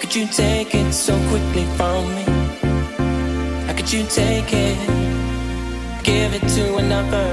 could 0.00 0.14
you 0.14 0.26
take 0.26 0.74
it 0.74 0.92
so 0.92 1.14
quickly 1.28 1.64
from 1.76 2.14
me? 2.14 2.24
How 3.66 3.74
could 3.76 3.92
you 3.92 4.02
take 4.04 4.50
it? 4.50 4.78
Give 6.02 6.32
it 6.32 6.48
to 6.56 6.76
another. 6.76 7.28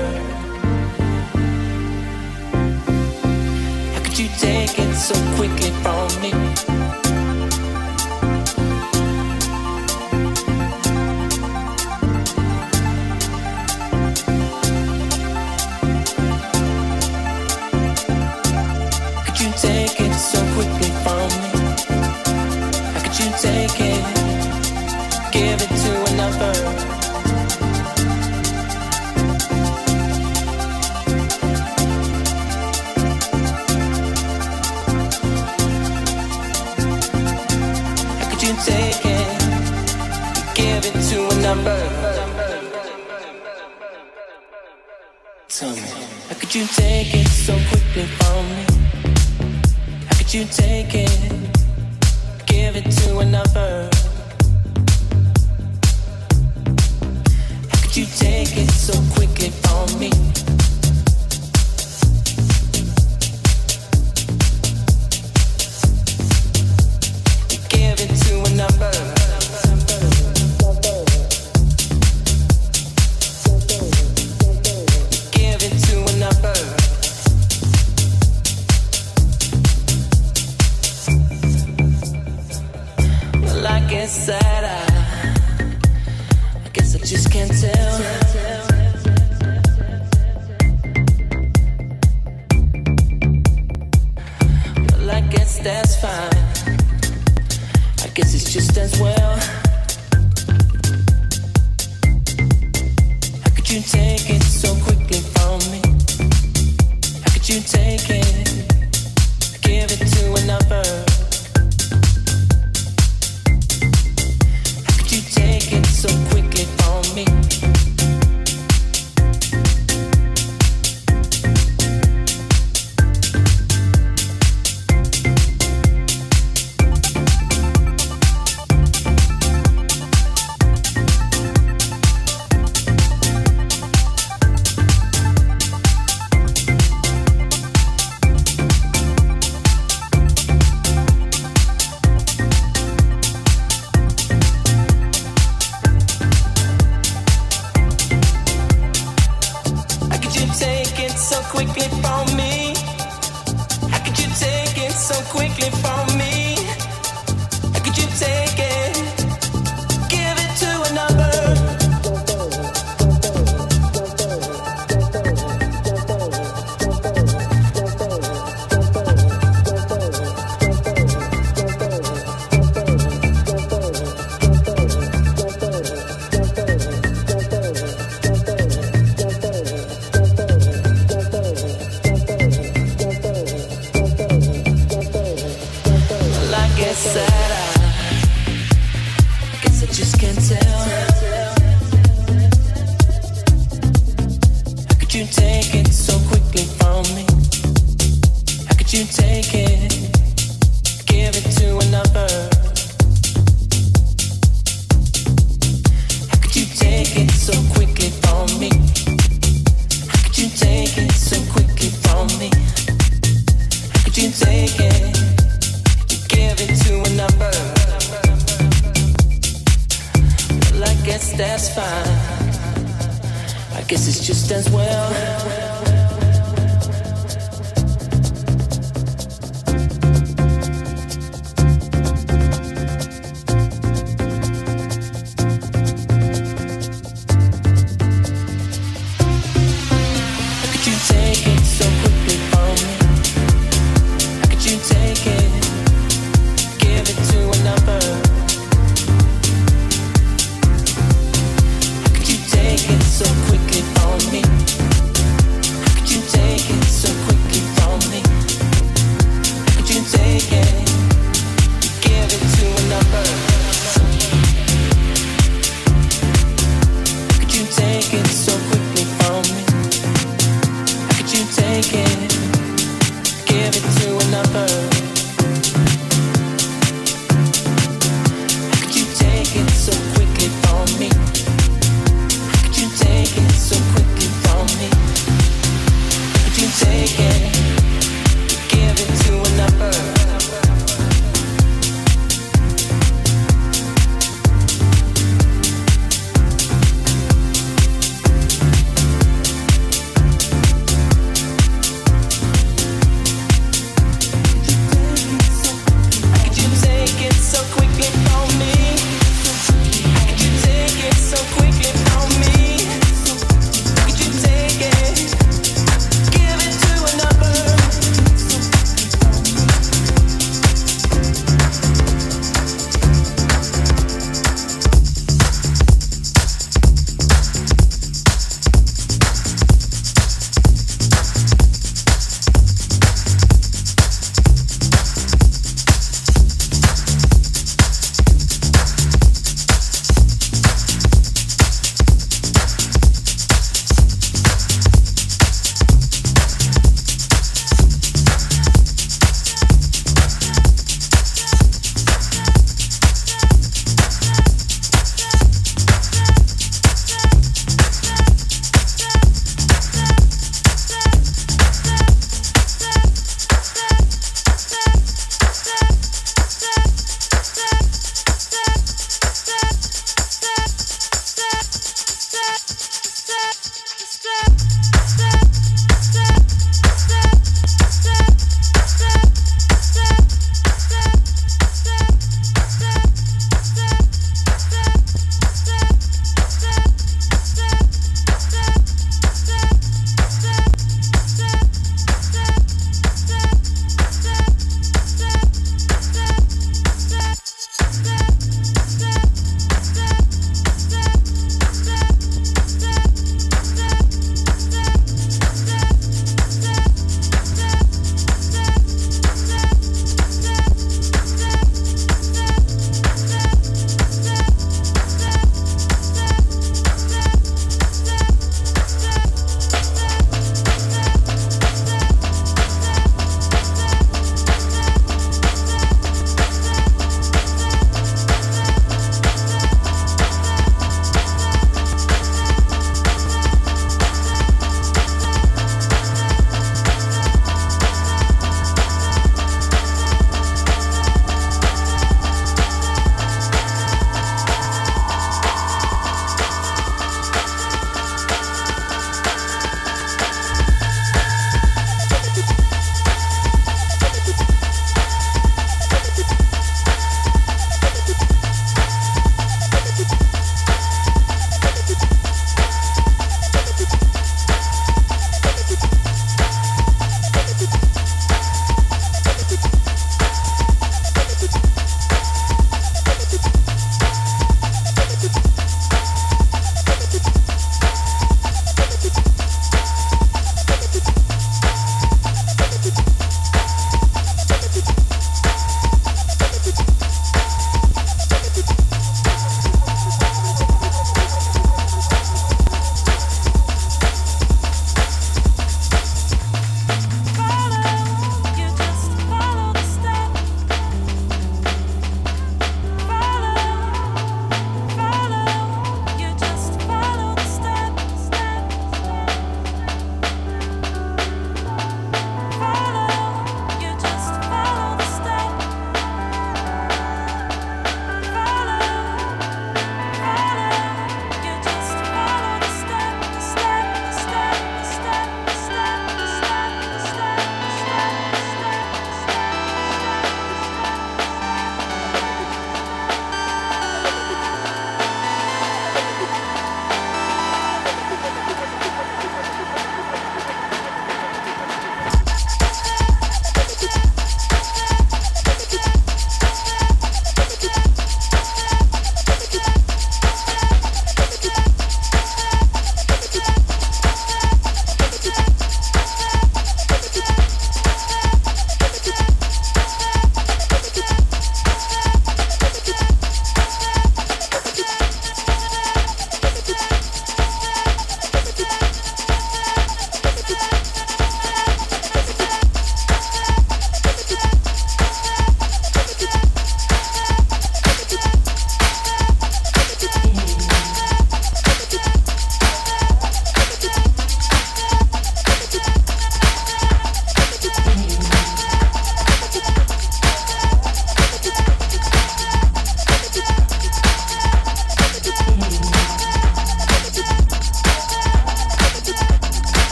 How 3.94 4.04
could 4.04 4.20
you 4.20 4.28
take 4.38 4.78
it 4.78 4.96
so 4.96 5.16
quickly 5.38 5.72
from 5.82 6.22
me? 6.22 6.77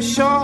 sure 0.00 0.39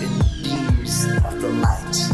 in 0.00 0.18
beams 0.42 1.06
of 1.24 1.40
the 1.40 1.48
light. 1.48 2.07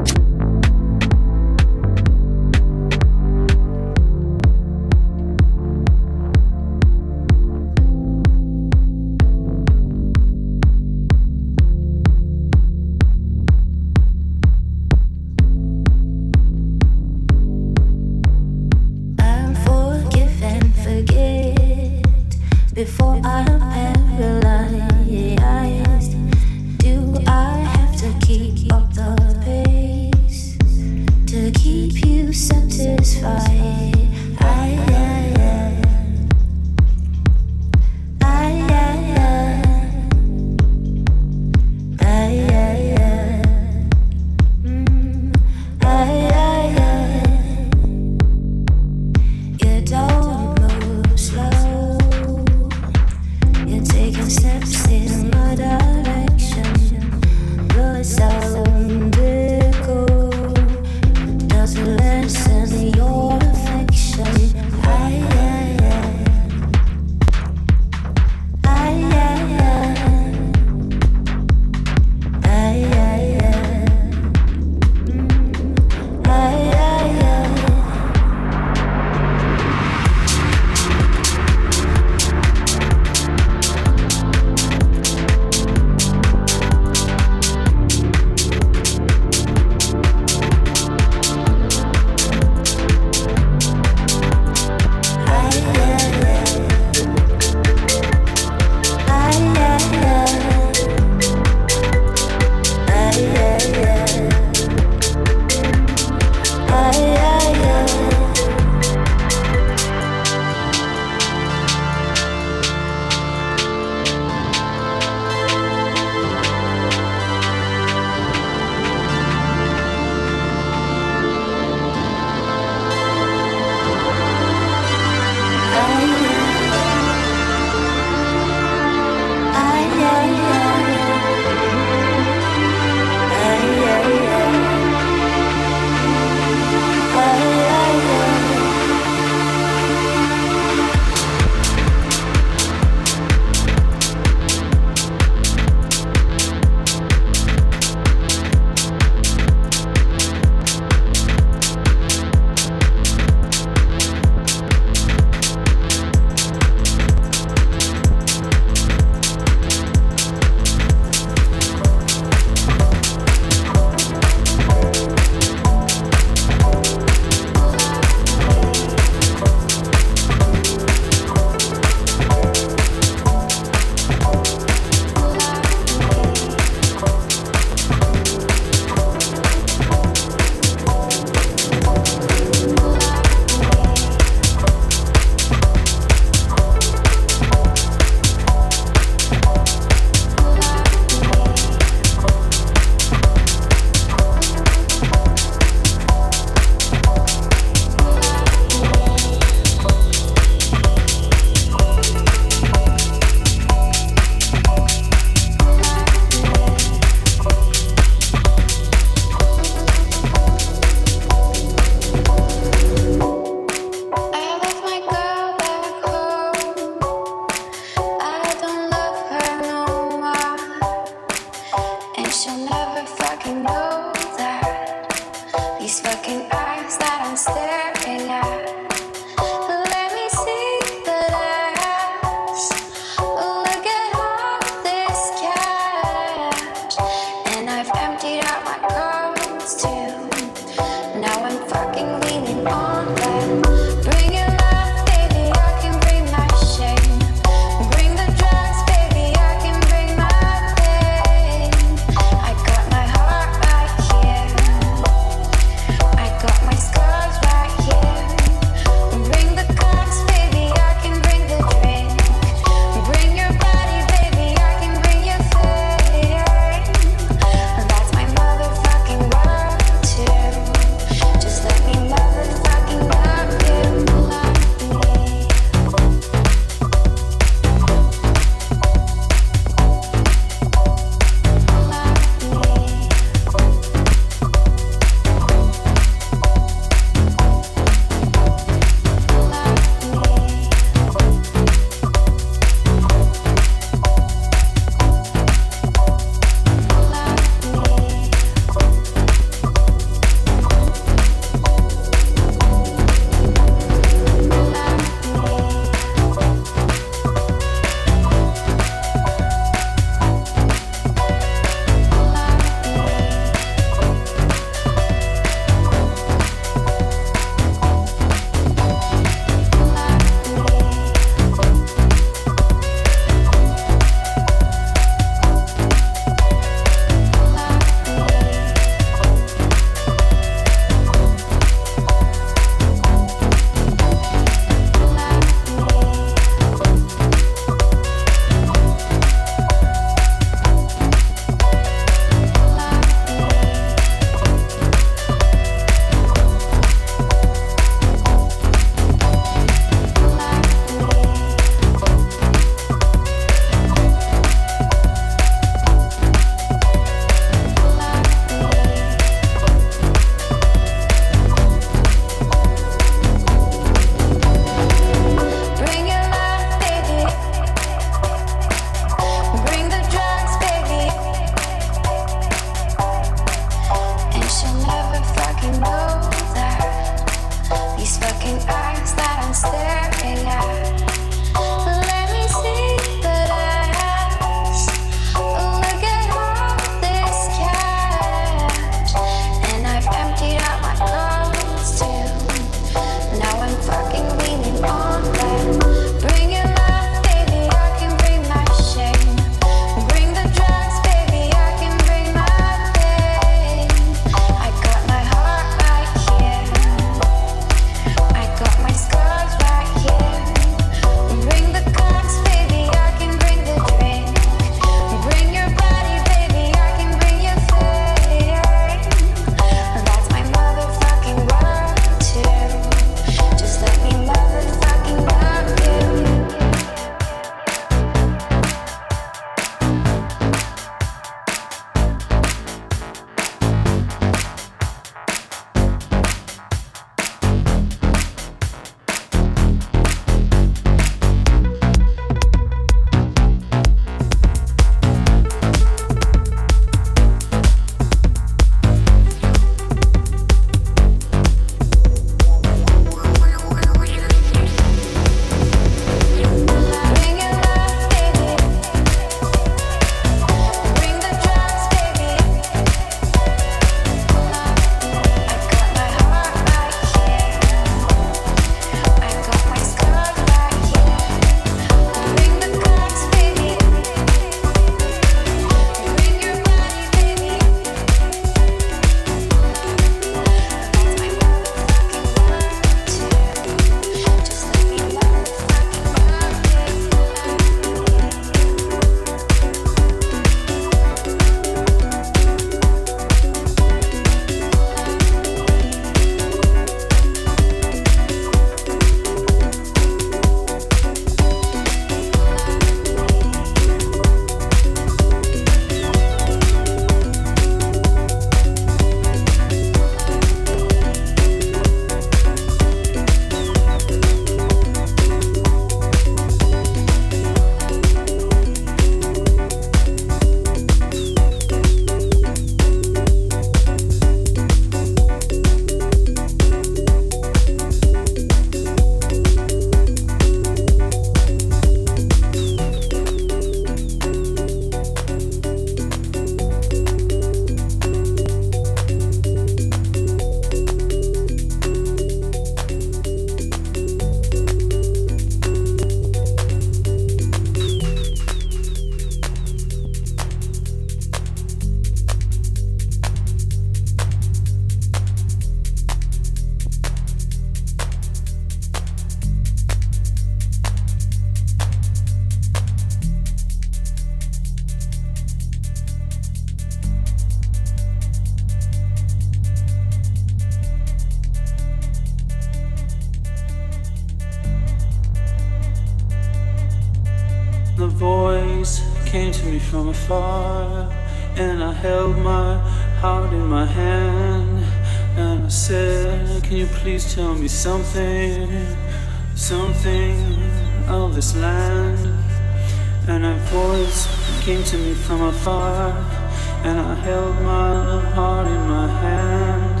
held 597.22 597.60
my 597.62 598.20
heart 598.34 598.66
in 598.66 598.88
my 598.88 599.06
hand 599.06 600.00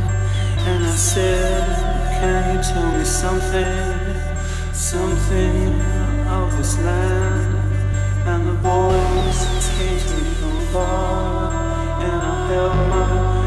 and 0.68 0.84
I 0.84 0.90
said, 0.90 1.64
Can 2.18 2.56
you 2.56 2.62
tell 2.62 2.98
me 2.98 3.04
something, 3.04 4.72
something 4.72 5.80
of 6.28 6.56
this 6.56 6.78
land? 6.78 7.54
And 8.26 8.48
the 8.48 8.52
voice 8.52 9.42
takes 9.78 10.04
me 10.12 10.30
from 10.38 10.60
far 10.72 11.52
and 12.02 12.22
I 12.22 12.46
held 12.48 12.76
my 12.88 13.39